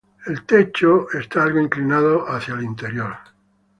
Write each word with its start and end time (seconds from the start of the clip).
El 0.25 0.43
techo 0.47 1.11
está 1.11 1.43
algo 1.43 1.59
inclinado 1.59 2.25
hacia 2.25 2.55
el 2.55 2.63
interior. 2.63 3.15